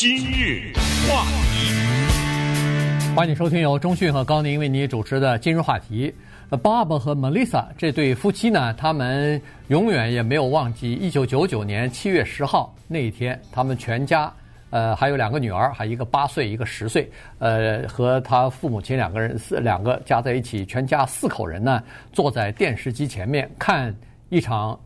[0.00, 0.72] 今日
[1.10, 1.74] 话题，
[3.16, 6.14] 欢迎收听由中讯和高宁为你主持的今日话题。
[6.50, 14.32] Bob 和 Melissa 这对夫妻呢，他们永远也没有忘记一九九九年七月十号那一天，他们全家，
[14.70, 17.10] 呃，还有两个女儿，还一个八岁，一个十岁，
[17.40, 23.92] 呃，和他父母亲两个人四两个加在一起，全家四口人呢，坐在电视机前面看
[24.28, 24.78] 一场。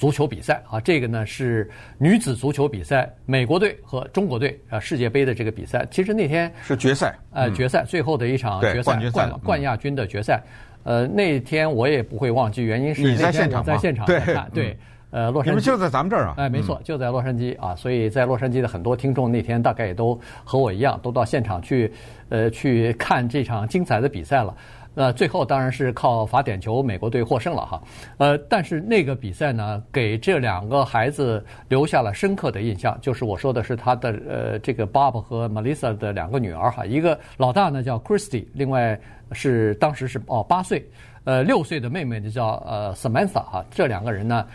[0.00, 5.86] 足球比赛啊，这个呢是女子足球比赛，美国队和中国队啊世界杯的这个比赛。
[5.90, 10.42] 其实那天是决赛，呃，决赛最后的一场决赛，冠冠冠亚军的决赛。
[10.84, 14.74] 呃，那天我也不会忘记，原因是你在现场在现场在看，对，
[15.10, 16.34] 呃，洛杉矶，你们就在咱们这儿啊？
[16.38, 17.76] 哎，没错，就在洛杉矶啊。
[17.76, 21.92] 所以在洛杉矶的很多听众那天大概也都和我一样，都到现场去，
[22.30, 24.56] 呃，去看这场精彩的比赛了。
[24.94, 27.82] 那最后当然是靠罚点球，美国队获胜了哈。
[28.18, 32.98] 呃，但是那个比赛呢，给这两个孩子留下了深刻的印象。
[33.00, 38.98] 就是我说的是他的呃，这个 Bob 和 Melissa 的两个女儿哈，一个老大呢叫 Christy，另外
[39.32, 40.84] 是当时是哦八岁，
[41.24, 43.64] 呃六岁的妹妹呢叫呃 Samantha 哈。
[43.70, 44.46] 这两个人呢。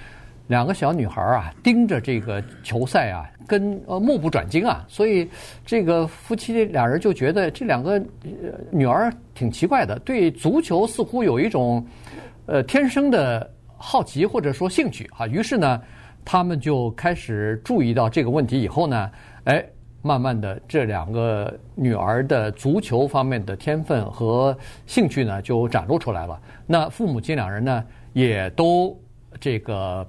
[0.47, 5.27] 两个小女孩啊，盯着这个球赛啊，跟呃目不转睛啊，所以
[5.65, 7.99] 这个夫妻俩人就觉得这两个
[8.69, 11.83] 女儿挺奇怪的，对足球似乎有一种
[12.45, 15.25] 呃天生的好奇或者说兴趣啊。
[15.25, 15.81] 于是呢，
[16.23, 19.09] 他们就开始注意到这个问题以后呢，
[19.45, 19.65] 哎，
[20.03, 26.39] 慢慢的这两个女儿的足球方面的天分和兴趣呢就展露出来了。
[26.67, 28.95] 那父母亲两人呢也都
[29.39, 30.07] 这个。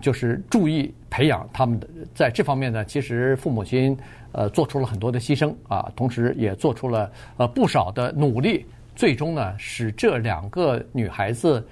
[0.00, 3.96] 就是注意培养他们的，在这方面呢，其实父母亲
[4.32, 8.64] 呃做出了很多的牺牲啊，同时也做出了呃不少的努力，
[8.96, 11.62] 最终呢使这两个女孩子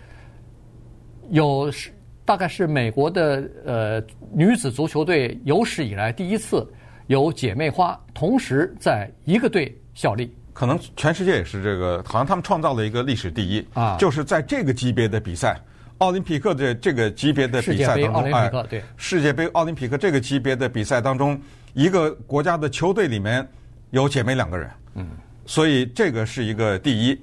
[1.30, 1.90] 有是
[2.26, 6.70] 大概是美国的呃女子足球队有史以来第一次
[7.06, 15.58] 有姐妹花同时在一个队效力，可能全世界也是这个，好像他们创造了一个历史第一啊，就是在这个级别的比赛。
[16.00, 18.50] 奥林匹克的这个级别的比赛当中，哎，
[18.96, 21.38] 世界杯奥林匹克这个级别的比赛当中，
[21.74, 23.46] 一个国家的球队里面
[23.90, 25.06] 有姐妹两个人，嗯，
[25.44, 27.20] 所以这个是一个第一。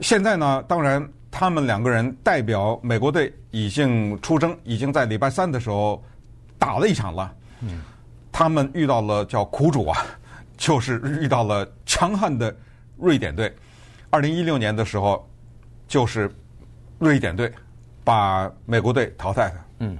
[0.00, 6.02] 现在呢，当然他们两个人代表美国队已经出征，已经在礼拜三的时候
[6.58, 7.82] 打了一场了，嗯，
[8.32, 9.98] 他们遇到了叫苦主啊，
[10.56, 12.56] 就是遇到了强悍的
[12.96, 13.54] 瑞典队。
[14.08, 15.28] 二零一六年的时候，
[15.86, 16.34] 就是
[16.98, 17.52] 瑞典队。
[18.04, 19.66] 把美国队淘汰了。
[19.80, 19.98] 嗯，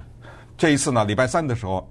[0.57, 1.89] 这一次呢，礼拜三的时候，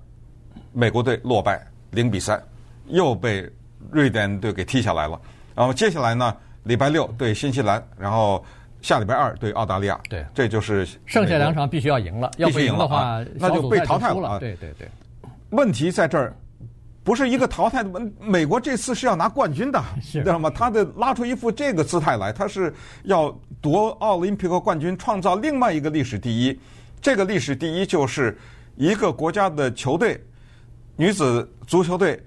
[0.73, 2.43] 美国队落败零比三，
[2.87, 3.51] 又被
[3.91, 5.21] 瑞典队给踢下来了。
[5.55, 8.45] 然后接下来呢，礼拜六对新西兰，然后
[8.83, 9.99] 下礼拜二对澳大利亚。
[10.09, 14.39] 对，这就是剩下两场必须要赢了，要不赢的话，那就被淘汰了。
[14.39, 14.89] 对对对，
[15.51, 16.35] 问题在这儿，
[17.03, 20.51] 不是一个淘汰的问，美国这次是要拿冠军的，知道吗？
[20.51, 22.75] 他的拉出一副这个姿态来，他是
[23.05, 23.39] 要。
[23.63, 26.59] 夺奥林匹克冠军，创造另外一个历史第一。
[26.99, 28.35] 这个历史第一就是
[28.75, 30.19] 一个国家的球队，
[30.97, 32.19] 女子足球队，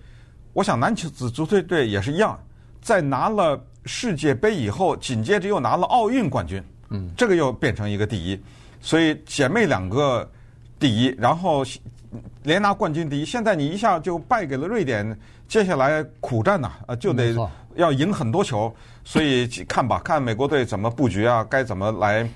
[0.53, 2.39] 我想男子足球队也是一样，
[2.83, 6.63] 在拿了世界杯以后，紧接着又拿了奥运冠军。
[6.91, 8.39] 嗯，这个又变成一个第一。
[8.79, 10.29] 所以姐妹两个
[10.77, 11.63] 第一，然后
[12.43, 13.25] 连拿冠军第一。
[13.25, 17.35] 现在你一下就败给了瑞典，接下来苦战呐，啊，就得
[17.75, 18.73] 要赢很多球。
[19.03, 22.29] 所以看吧，看美国队怎么布局啊，该怎么来，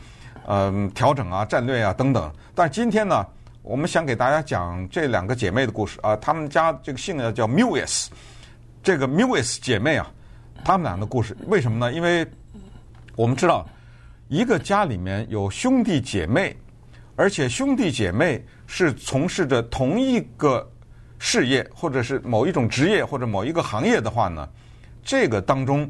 [0.47, 2.31] 嗯，调整啊，战略啊等等。
[2.53, 3.25] 但是今天呢，
[3.61, 6.15] 我们想给大家讲这两个姐妹的故事啊。
[6.17, 8.07] 她们家这个姓呢叫 Mewis，
[8.83, 10.11] 这个 Mewis 姐妹啊，
[10.63, 11.93] 她们俩的故事为什么呢？
[11.93, 12.27] 因为
[13.15, 13.67] 我们知道，
[14.27, 16.55] 一个家里面有兄弟姐妹，
[17.15, 20.69] 而且兄弟姐妹是从事着同一个
[21.17, 24.47] 事业，或者是某一种职业或者某一个行业的话呢，
[25.03, 25.89] 这个当中。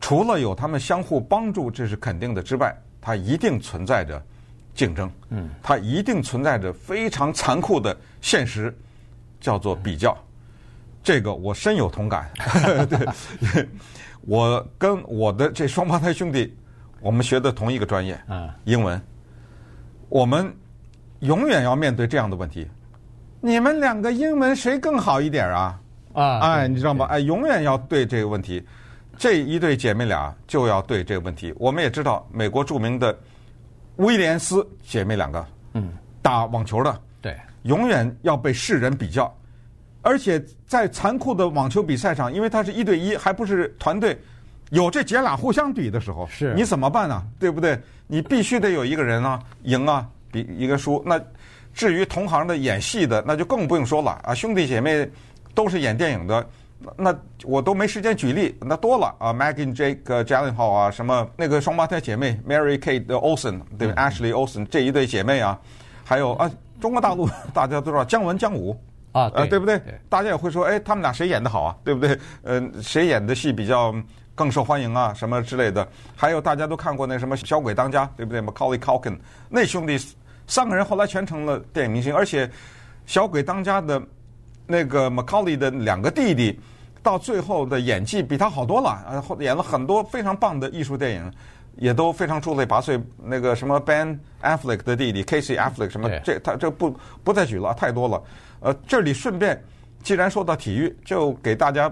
[0.00, 4.22] 除了有他们相互帮助，这是肯定的之外，它一定存在着
[4.72, 5.10] 竞争。
[5.30, 8.72] 嗯，它一定存在着非常残酷的现实，
[9.40, 10.16] 叫做比较。
[11.02, 12.30] 这个我深有同感。
[12.88, 13.68] 对，
[14.20, 16.56] 我跟我的这双胞胎兄弟，
[17.00, 19.02] 我们学的同一个专业，嗯，英文。
[20.08, 20.54] 我们
[21.20, 22.66] 永远要面对这样的问题：
[23.40, 25.80] 你们两个英文谁更好一点啊？
[26.14, 27.06] 啊，哎，你知道吗？
[27.06, 28.64] 哎，永远要对这个问题。
[29.16, 31.52] 这一对姐妹俩就要对这个问题。
[31.58, 33.16] 我们也知道，美国著名的
[33.96, 35.92] 威廉斯姐妹两个，嗯，
[36.22, 39.32] 打网球的，对，永远要被世人比较。
[40.02, 44.16] 而且在残酷的网球比赛上，因为他是一对一，还不是团队，
[44.70, 47.20] 有这姐俩互相比的时候，是你怎么办呢？
[47.40, 47.76] 对不对？
[48.06, 51.02] 你必须得有一个人啊赢啊，比一个书。
[51.06, 51.20] 那
[51.74, 55.08] 至于同行的演戏的，那就更不用说了啊，兄弟姐妹。
[55.54, 56.46] 都是演电影的。
[56.96, 65.58] 那我都没时间举例，那多了啊，Maggie Jake Gyllenhaal 啊，什么那个双胞胎姐妹 Mary Kate Olsen 对吧？Ashley Olsen 这一对姐妹啊，
[66.04, 66.48] 还有啊，
[66.80, 68.78] 中国大陆 大家都知道姜文姜武
[69.10, 69.80] 啊，呃，对不对？
[69.80, 71.76] 对大家也会说，哎，他们俩谁演的好啊？
[71.82, 72.16] 对不对？
[72.44, 73.92] 嗯、呃，谁演的戏比较
[74.36, 75.12] 更受欢迎啊？
[75.12, 75.88] 什么之类的？
[76.14, 79.98] 还有大家都看过那什么《小鬼当家》，对不对？Macaulay Culkin 那兄弟
[80.48, 82.46] 三个人后来全成了电影明星，而且
[83.06, 84.02] 《小鬼当家》的。
[84.70, 86.60] 那个 Macaulay 的两个弟弟，
[87.02, 91.32] 到最后的演技比他好多了，啊，演了很多非常棒的艺术电影，
[91.76, 93.02] 也都非常出类拔萃。
[93.16, 98.22] 那个什么 Ben Affleck 的弟弟 Casey Affleck 什么，这他这不不再举了，太多了。
[98.60, 99.58] 呃，这里顺便，
[100.02, 101.90] 既然说到体育，就给大家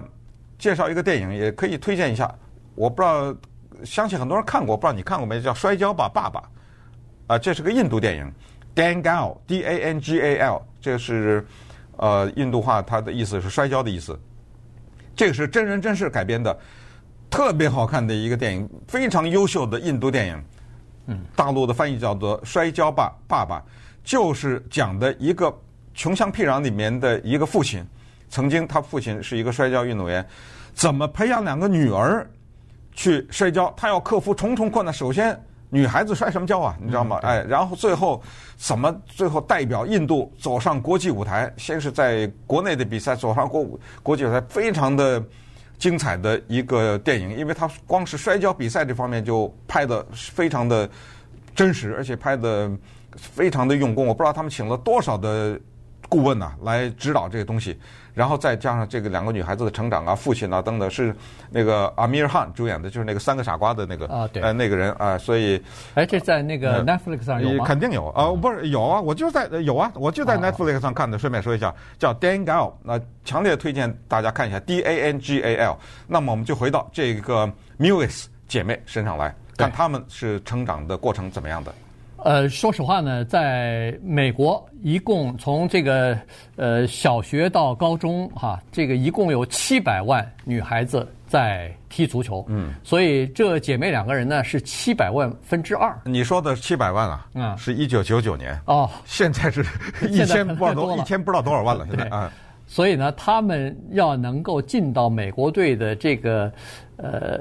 [0.59, 2.31] 介绍一个电影，也可以推荐一下。
[2.75, 3.35] 我不知道，
[3.83, 5.41] 相信很多人看过，不知道你看过没？
[5.41, 6.39] 叫《摔跤吧，爸爸》。
[7.27, 8.33] 啊，这是个印度电影
[8.75, 11.45] ，Dangal，D-A-N-G-A-L，这是。
[11.99, 14.15] 呃，印度话它的意思是摔跤的意思。
[15.15, 16.55] 这个是真人真事改编的，
[17.27, 20.43] 特别好看的一个电影，非常优秀的印度电影。
[21.07, 23.59] 嗯，大陆的翻译叫做《摔跤吧，爸爸》，
[24.03, 25.51] 就是讲的一个
[25.95, 27.83] 穷乡僻壤里面的一个父亲，
[28.29, 30.23] 曾经他父亲是一个摔跤运动员，
[30.75, 32.29] 怎么培养两个女儿
[32.93, 33.73] 去摔跤？
[33.75, 35.35] 他要克服重重困难，首先。
[35.69, 36.77] 女孩子摔什么跤啊？
[36.79, 37.19] 你知道吗？
[37.23, 38.21] 哎，然后最后
[38.55, 41.51] 怎么最后代表印度走上国际舞台？
[41.57, 45.21] 先是在国内的比赛走上国国际舞台，非常的
[45.77, 47.37] 精彩的一个电影。
[47.37, 50.89] 因为他光是摔跤比赛这方面就拍的非常的
[51.53, 52.71] 真实，而且拍的
[53.15, 54.07] 非常的用功。
[54.07, 55.59] 我不知道他们请了多少的
[56.07, 57.77] 顾问呐来指导这个东西。
[58.17, 61.15] 然后再加上这个两个女孩子的成长啊，父亲啊等等，是
[61.51, 65.61] 那个阿米尔汗主演的，就是那个三个傻瓜的那个啊，对，呃，那个人啊，所以，
[65.93, 67.63] 哎，这在那个 Netflix 上有吗？
[67.63, 71.15] 肯定有啊，不是有啊，我就在有啊，我就在 Netflix 上看的。
[71.19, 75.77] 顺便说一下，叫 Dangal，那强烈推荐大家看一下 D A N G A L。
[76.07, 77.47] 那么我们就回到这个
[77.77, 81.71] Mewes 姐妹身上来，看她们是成长的过程怎么样的。
[82.23, 86.17] 呃，说实话呢，在美国，一共从这个
[86.55, 92.43] 呃小学到高中哈，这个一共有七百万女孩子在踢足球。
[92.49, 95.95] 嗯，所以这姐妹两个人呢是七百万分之二。
[96.05, 97.27] 你说的七百万啊？
[97.35, 98.59] 嗯，是一九九九年。
[98.65, 99.63] 哦，现在是
[100.09, 101.87] 一千不知道多，一千不知道多少万了。
[101.87, 102.31] 现在啊，
[102.65, 106.51] 所以呢，他们要能够进到美国队的这个
[106.97, 107.39] 呃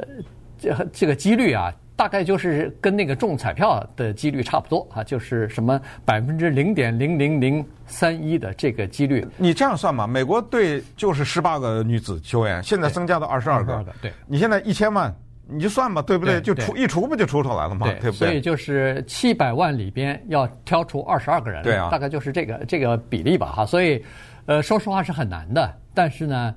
[0.58, 1.74] 这这个几率啊。
[1.96, 9.26] 大概就是跟那个中彩票的几率差不多啊，就是什么百分之零点零零零三一的这个几率。
[9.38, 10.06] 你这样算嘛？
[10.06, 13.82] 美国队就是十八个女子球员，现在增加到二十二个。
[14.02, 15.10] 对，你现在一千万，
[15.48, 16.38] 你就算吧，对不对？
[16.40, 17.86] 就除一除不就除出来了嘛？
[18.00, 18.28] 对不对？
[18.28, 23.64] 所以就是七百万里边要挑出二十二个人，对啊，大概就是这个这个比例吧哈。
[23.64, 24.04] 所以，
[24.44, 26.54] 呃，说实话是很难的，但是呢。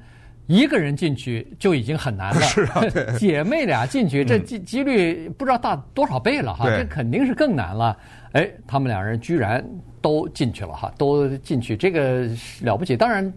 [0.50, 2.82] 一个人进去就已经很难了， 是啊，
[3.20, 7.96] 姐妹俩进去，这几几率不知道大多少倍了哈，这肯定是更难了。
[8.32, 9.64] 哎，他们两人居然
[10.02, 12.28] 都进去了哈，都进去，这个
[12.62, 12.98] 了不起。
[12.98, 13.32] 当然，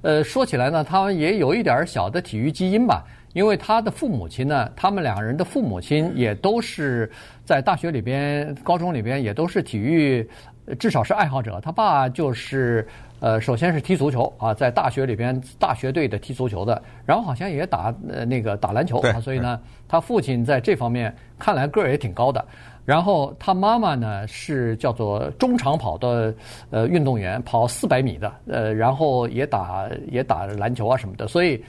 [0.00, 7.10] 呃，说起来呢，他们也有一点小的体育基因吧，因为他的父母亲呢，他们两人的父母亲也都是
[7.44, 10.26] 在大学里边、高中里边也都是体育，
[10.78, 11.60] 至少是爱好者。
[11.60, 12.86] 他爸就是。
[13.20, 22.44] 呃，首先是踢足球啊，在大学里边，大学队的踢足球的，然后好像也打呃那个打篮球啊，所以呢，他父亲在这方面看来个儿也挺高的。
[22.84, 26.34] 然后他妈妈呢是叫做中长跑的
[26.68, 31.64] 呃运动员，跑四百米的，呃，然后也打也打篮球啊什么的，所以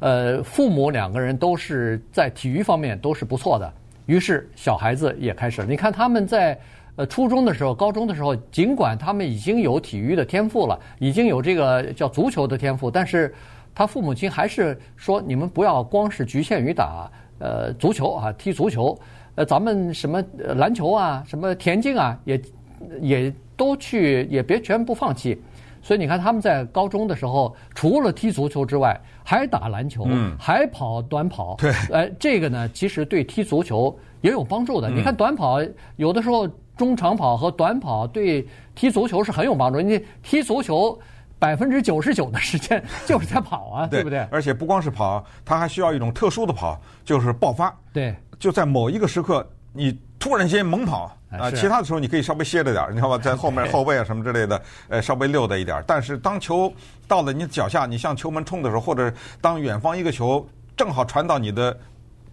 [0.00, 3.72] 呃父母两个人都是在体育方面都是不错的。
[4.06, 6.58] 于是小孩子也开始了，你看他们在。
[6.96, 13.34] 呃，初中的时候、高中的时候，尽管他们已经有体育的天赋了，已经有这个叫足球的天赋，但是
[13.74, 18.98] 他父母亲还是说：你们不要光是局限于打呃足球啊，踢足球，
[19.34, 20.24] 呃，咱们什么
[20.56, 22.42] 篮球啊、什么田径啊，也
[23.02, 25.38] 也都去，也别全部放弃。
[25.82, 31.56] 所以你看，他们在高中的时候，除了踢足球之外，还打篮球，嗯、还跑短跑。
[31.58, 34.88] 对，呃，这个呢，其实对踢足球也有帮助的。
[34.88, 35.60] 嗯、你看短跑，
[35.96, 36.48] 有的时候。
[36.76, 39.80] 中长跑和短跑对踢足球是很有帮助。
[39.80, 40.98] 你踢足球
[41.38, 44.20] 百分之九十九的时间 就是在跑啊，对，对不对？
[44.30, 47.74] 而且不光是跑，它还需要一种特殊的跑，就是爆发。
[47.92, 55.84] 对，就在某一个时刻，你突然间猛跑啊，其他的时候你可以稍微歇着点儿，你知道吧， 在后面后卫啊什么之类的，呃，稍微溜达一点儿。
[55.86, 56.72] 但是当球
[57.06, 61.78] 到了你脚下，你向球门冲的时候，或者当远方一个球正好传到你的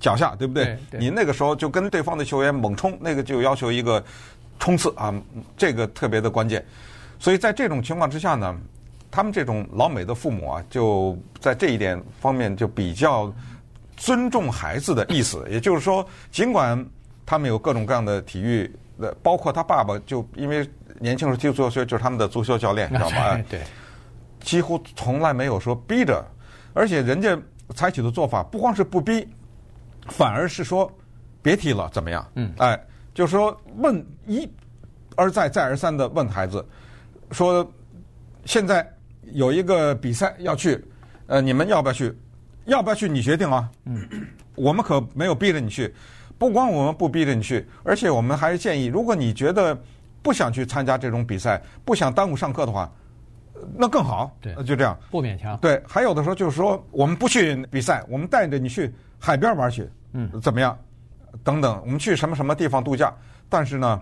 [0.04, 0.78] 脚下，对不对？
[0.92, 4.04] 你那个时候就跟对方的球员猛冲，那个就要求一个。
[4.60, 5.14] 冲刺啊，
[5.58, 6.64] 这个特别的关键，
[7.20, 8.56] 所以在这种情况之下呢，
[9.12, 13.34] 他们这种老美的父母啊，就在这一点方面就比较
[13.98, 15.46] 尊重孩子的意思。
[15.50, 16.86] 也就是说，尽管
[17.26, 20.66] 他们有各种各样的体育的，包括他爸爸就因为
[20.98, 23.38] 年轻时候踢足球，就是他们的足球教练，你知道吗？
[23.50, 23.60] 对，
[24.40, 26.24] 几乎从来没有说逼着，
[26.74, 27.38] 而且人家
[27.76, 29.28] 采取的做法不光是不逼，
[30.08, 30.92] 反而是说
[31.42, 32.26] 别提了，怎么样？
[32.36, 32.80] 嗯，哎，
[33.14, 34.50] 就是说问一
[35.16, 36.66] 而再再而三的问孩子
[37.32, 37.70] 说。
[38.46, 38.86] 现在
[39.32, 40.84] 有一个比赛要去，
[41.28, 42.14] 呃，你们要不要去？
[42.66, 43.08] 要不要去？
[43.08, 43.72] 你决定啊。
[43.86, 44.06] 嗯，
[44.56, 45.96] 我们可没有逼着你去。
[46.38, 49.82] 不光我们不逼着你去，而且我们还是建议，如果你觉得
[50.22, 52.92] 不想去参加这种比赛，不想耽误上课的话，
[53.78, 54.36] 那更好。
[54.42, 55.58] 对，就这样，不勉强。
[55.60, 58.94] 对，还有的时候就是说，我们不去比赛，我们带着你去
[59.24, 59.90] 海边玩去。
[60.12, 60.78] 嗯，怎么样？
[61.44, 63.12] 等等，我们去什么什么地方度假？
[63.48, 64.02] 但是呢，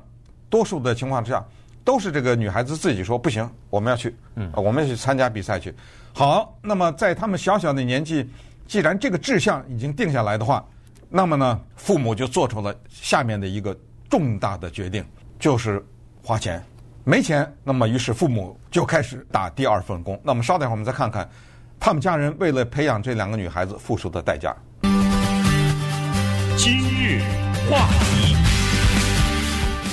[0.50, 1.46] 多数的情况之下。
[1.84, 5.74] 都是这个女孩子自己说不行，我们要去，嗯，我们要去参加比赛去。
[6.14, 8.30] 好，那么在他们小小的年纪，
[8.68, 10.64] 既然这个志向已经定下来的话，
[11.10, 13.76] 那么呢，父母就做出了下面的一个
[14.08, 15.04] 重大的决定，
[15.40, 15.84] 就是
[16.24, 16.64] 花钱。
[17.04, 20.22] 没钱，那么于是父母就开始打第二份工。
[20.24, 21.28] 那么稍等一会儿，我们再看看
[21.80, 24.56] 他们家人为了培养这两个女孩子付出的代价。
[26.58, 27.22] 今日
[27.70, 28.36] 话题。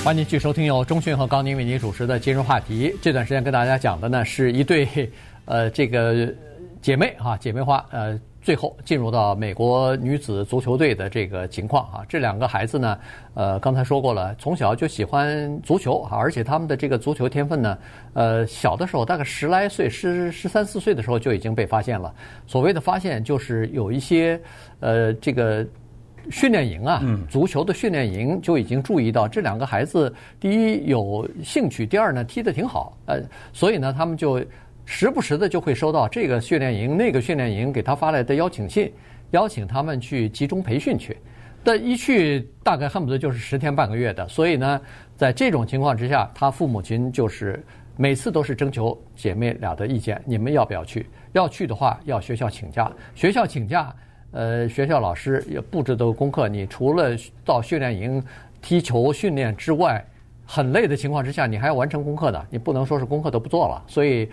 [0.03, 2.95] 欢迎继续收听由钟讯和高宁为您主持的今日话题。
[3.01, 4.87] 这段时间跟大家讲的呢，是一对
[5.45, 6.33] 呃这个
[6.81, 12.03] 姐妹哈姐妹花呃最后进入到美国女子足球队的这个情况哈。
[12.07, 12.97] 这两个孩子呢，
[13.33, 17.77] 呃刚才说过了，从小就喜欢足球，而且他们的这个足球天分呢，
[18.13, 22.13] 呃小的时候大概十来岁十十三四岁的时候就已经被发现了。
[22.47, 24.39] 所谓的发现就是有一些
[24.79, 25.65] 呃这个。
[26.29, 33.21] 训练营啊，足球的训练营就已经注意到这两个孩子，第一有兴趣，第二呢踢得挺好，呃，
[33.53, 34.43] 所以呢他们就
[34.85, 38.91] 时不时的就会收到这个训练营、那个训练营给他发来的邀请信，
[39.31, 41.17] 邀请他们去集中培训去。
[41.63, 44.79] 但一去大概恨不得就是十天半个月的，所以呢，
[45.15, 47.61] 在这种情况之下，他父母亲就是
[47.97, 51.05] 每次都是征求姐妹俩的意见，你们要不要去？
[51.33, 53.93] 要去的话，要学校请假，学校请假。
[54.31, 58.23] 呃，学校老师也布置的功课，你除了到训练营
[58.61, 60.05] 踢球训练之外，
[60.45, 64.29] 很累的情况之下，你还要完成功课的，你不能说是功课都不做了，所以。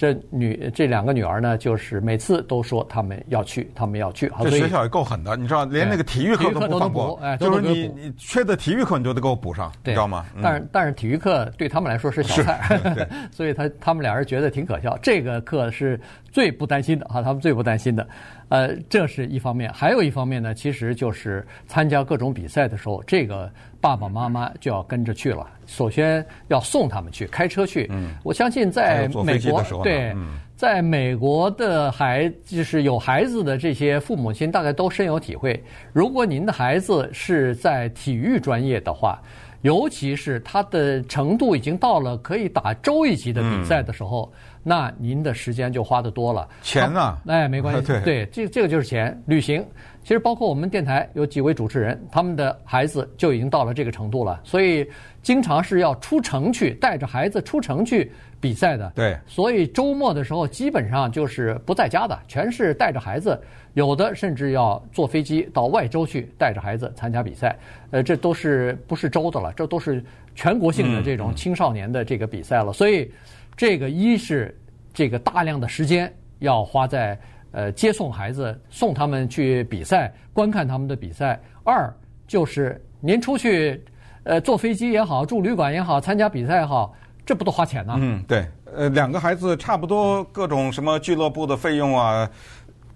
[0.00, 4.32] 这女这两个女儿呢，就是每次都说他们要去，他们要去。
[4.42, 7.18] 这学校也够狠的，你知道，连那个体育课都不放过。
[7.22, 10.24] 哎，就是你你缺的体育课，你就得给我补上，你知道吗？
[10.42, 12.80] 但是但是体育课对他们来说是小菜，
[13.30, 14.96] 所以他他们俩人觉得挺可笑。
[15.02, 16.00] 这个课是
[16.32, 18.08] 最不担心的啊，他们最不担心的。
[18.48, 23.52] 呃，这是一方面，还有一方面呢，其实就是参加各种比赛的时候，这个。
[23.82, 27.86] 爸爸妈妈就要跟着去了，首先要送他们去，开车去。
[27.90, 30.12] 嗯，我相信在美国，对，
[30.56, 35.62] 在美国的孩就是有孩子的这些父母亲，大概都深有体会。
[35.92, 39.22] 如果您的孩子是在体育专业的话，
[39.62, 44.30] 尤其是他的程度已经到了可以打州一级的比赛的时候，
[44.62, 46.48] 那您的时间就花得多了。
[46.62, 47.16] 钱呢？
[47.26, 49.64] 哎，没关系， 对，这这个就是钱，旅行。
[50.02, 54.88] 其实包括我们电台有几位主持人，他们的孩子就已经到了这个程度了，所以
[55.22, 58.90] 经常是要出城去带着孩子出城去比赛的。
[58.94, 63.40] 对，所以周末的时候基本上就是不在家的，全是带着孩子，
[63.74, 67.56] 有的甚至要坐飞机到外州去带着孩子参加比赛。
[67.90, 70.02] 呃，这都是不是州的了，这都是
[70.34, 72.72] 全国性的这种青少年的这个比赛了。
[72.72, 73.12] 所以
[73.54, 74.58] 这个一是
[74.94, 77.16] 这个大量的时间要花在。
[77.52, 81.40] 呃，接送孩子，送他们去比赛，观看他们的比赛。
[81.64, 81.92] 二
[82.26, 83.82] 就是您出去，
[84.22, 86.94] 呃，坐飞机也好，住旅馆也好，参加比赛也好，
[87.26, 87.94] 这不都花钱呢？
[87.98, 88.46] 嗯，对。
[88.72, 92.30] 呃，两个孩子差不多各种什么俱乐部的费用啊，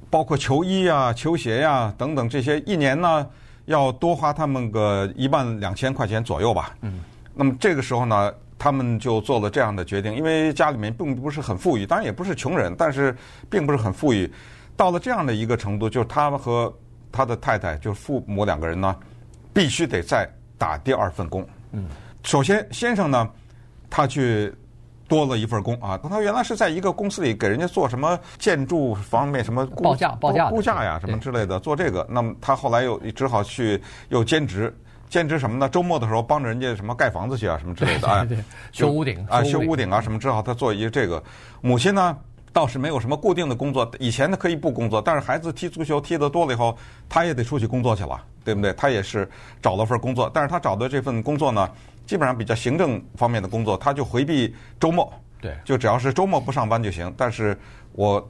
[0.08, 3.26] 包括球衣啊、球鞋呀、啊、等等这些，一年呢
[3.64, 6.76] 要多花他们个一万两千块钱左右吧。
[6.82, 7.00] 嗯。
[7.34, 8.32] 那么这个时候呢？
[8.64, 13.14] 他们就做了这样的决定，因为家里面并不是很富裕，当然也不是穷人，但是
[13.50, 14.33] 并不是很富裕。
[14.75, 16.75] 到了这样的一个程度，就是他和
[17.12, 18.97] 他的太太，就是父母两个人呢，
[19.52, 21.47] 必须得再打第二份工。
[21.73, 21.85] 嗯，
[22.23, 23.28] 首先先生呢，
[23.90, 24.50] 他去
[25.09, 33.78] 多了一份工啊，他原来是在一个公司里给人家做什么建筑方面什么报价报价估价呀什么之类的做这个，那么他后来又只好去
[34.09, 34.75] 又兼职。
[35.14, 35.68] 兼职什么呢？
[35.68, 38.26] 周末的时候帮着人家什么盖房子去啊，什么之类的啊，
[38.73, 41.23] 修屋顶啊，修屋顶啊，什么之后他做一个这个。
[41.61, 42.18] 母亲呢
[42.52, 46.76] 倒是没有什么固定的工作，以前呢可以不工作，但是孩子踢足球踢得多了以后，
[47.09, 48.73] 他也得出去工作去了，对不对？
[48.73, 49.30] 他也是
[49.62, 51.71] 找了份工作，但是他找的这份工作呢，
[52.06, 55.09] 基本上比较行政方面的工作，他就回避周末。
[55.40, 57.14] 对，就只要是周末不上班就行。
[57.16, 57.56] 但是
[57.92, 58.28] 我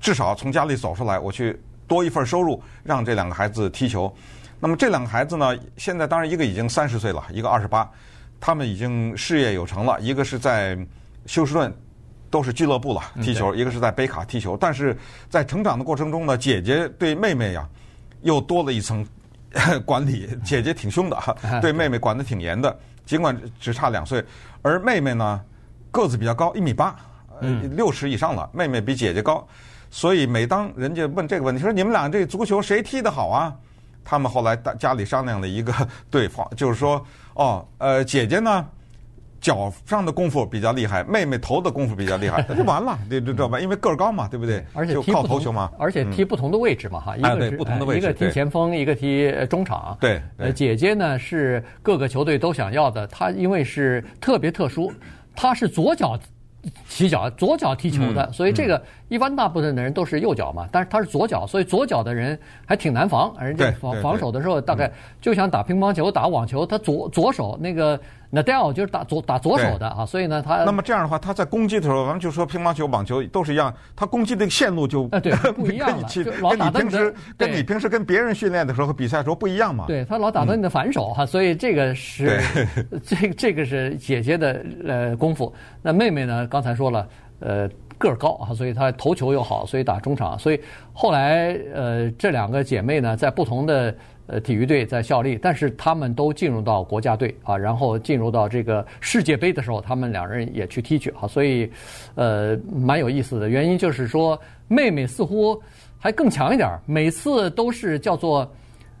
[0.00, 4.10] 至少从家里走出来，我去多一份收入，让这两个孩子踢球。
[4.60, 7.90] 那么这两个孩子呢，现在当然一个已经三十岁了，一个二十八，
[8.40, 10.00] 他们已经事业有成了。
[10.00, 10.78] 一个是在
[11.26, 11.72] 休斯顿，
[12.30, 14.56] 都是俱乐部了踢球；一个是在北卡踢球。
[14.56, 14.96] 但是
[15.28, 17.68] 在成长的过程中呢，姐姐对妹妹呀，
[18.22, 19.06] 又多了一层
[19.84, 20.28] 管理。
[20.44, 22.74] 姐姐挺凶的 哈，对妹妹管得挺严的。
[23.04, 24.24] 尽管只差两岁，
[24.62, 25.38] 而妹妹呢
[25.90, 26.96] 个子比较高，一米八，
[27.76, 28.48] 六尺以上了。
[28.50, 29.46] 妹妹比姐姐高，
[29.90, 33.54] 所以每当人家问这个问题，说你们俩这足球谁踢得好啊？
[34.04, 35.72] 他们后来大家里商量了一个
[36.10, 38.64] 对方，就是说，哦，呃，姐姐呢
[39.40, 43.58] 脚上的功夫比较厉害，妹妹头的功夫比较厉害， 那就完了，对知道吧？
[43.58, 44.64] 因为个儿高嘛，对不对？
[44.72, 49.96] 而且就靠头球嘛，而且踢不同的位置嘛，哈、嗯，一个是、不同的位置，一个踢前锋，一个踢中场。
[50.00, 54.92] 对，呃，姐姐呢是各个球队都想要的，她因为是特别特殊，
[55.34, 56.18] 她是左脚。
[56.88, 68.00] 起脚，左脚踢球的，所以这个一般大部分的人都是右脚嘛，但是他是左脚，所以左脚的人还挺难防，人家防防守的时候大概就像打乒乓球、打网球，他左左手那个
[68.32, 76.08] Nadal 就是打左打左手的啊，所以呢他那么这样的话，他在攻击的时候，咱们就说乒乓球、网球都是一样，他攻击的线路就呃对不一样了，
[76.50, 82.40] 跟你平时跟你平时跟别人训练的时候和比赛的时候不一样嘛，对他老打到你的反手哈，所以这个是
[83.04, 87.06] 这这个是姐姐的呃功夫，那妹妹呢刚才说了。
[87.40, 90.38] 呃，个儿高啊，所以她头球又好，所以打中场。
[90.38, 90.60] 所以
[90.92, 93.94] 后来呃，这两个姐妹呢，在不同的
[94.26, 101.26] 呃体育队在效力，但是她们都进入到国家队啊，然后进入到这个世界杯的时候，她们两人也去踢去啊。
[101.26, 101.70] 所以
[102.14, 103.48] 呃，蛮有意思的。
[103.48, 105.60] 原因就是说，妹妹似乎
[105.98, 108.50] 还更强一点，每次都是叫做。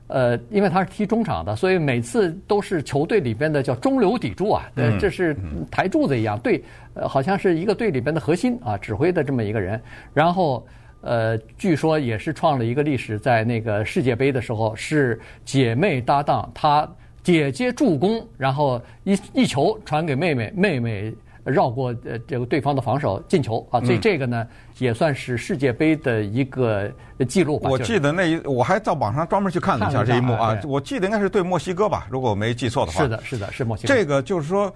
[0.06, 5.34] 呃，因为他是踢中场的，所以每次都是球队里边的叫中流砥柱啊，呃，这是
[5.70, 6.62] 台柱子一样，对，
[6.94, 9.80] 呃，好像是一个队里边的核心啊，指挥的这么一个人。
[10.12, 10.66] 然后，
[11.00, 16.86] 呃，据说也是创了一个历史，在那个世界杯的时候是姐妹搭档，她
[17.22, 21.14] 姐姐助攻，然后一一球传给妹妹，妹妹。
[21.44, 24.46] 绕过呃这个对方的防守进球啊，所以这个呢
[24.78, 26.90] 也算是世界杯的一个
[27.28, 27.68] 记录吧。
[27.70, 33.02] 我记得那一我还在网上专门去看了一下这一幕啊，我记得应该是对墨西哥吧，如果我没记错的话。
[33.02, 33.94] 是的，是的，是墨西哥。
[33.94, 34.72] 这个就是说，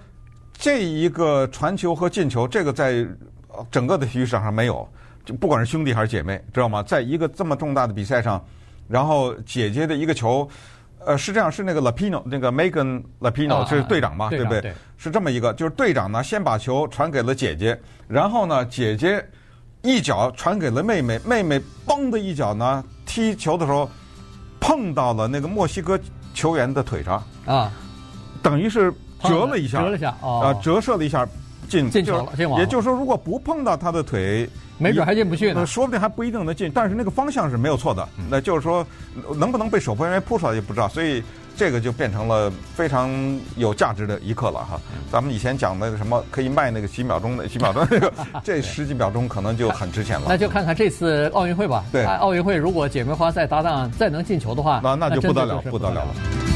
[0.53, 3.05] 这一个传球和进球，这个在
[3.71, 4.87] 整个的体育场上没有，
[5.25, 6.83] 就不管是兄弟还是姐妹，知道吗？
[6.83, 8.43] 在一个这么重大的比赛上，
[8.87, 10.47] 然后姐姐的一个球。
[11.05, 14.61] 呃，是这样，是那个 Lapino，那个 Megan Lapino 是队长嘛，啊、对不对？
[14.61, 19.25] 对是这么一个，就是队长呢，先把球传给了姐姐，然后呢，姐姐
[19.81, 23.89] 一脚传给了妹妹，妹妹嘣的一脚呢，踢球的时候
[24.59, 25.97] 碰到了那个墨西哥
[26.33, 27.71] 球员的腿上啊，
[28.43, 31.27] 等于是折了一下，折了一下，哦、啊，折射了一下
[31.67, 34.49] 进进球了，进也就是说，如果不碰到他的腿。
[34.79, 38.07] 没准还进不去呢，说不定还不一定能进，但是那个方向是没有错的。
[38.29, 38.83] 那就是说，
[39.37, 41.21] 能不能被守门员扑出来就不知道，所以
[41.55, 43.11] 这个就变成了非常
[43.57, 44.79] 有价值的一刻了哈。
[45.11, 48.11] 咱们以前讲那个什么可以卖那个几秒钟的几秒钟那个，
[48.43, 50.25] 这十几秒钟可能就很值钱了。
[50.29, 51.83] 那就看看这次奥运会吧。
[51.91, 56.48] 对，奥运会如果姐妹花再搭档再能进球的话，那那就不得了，不得了了。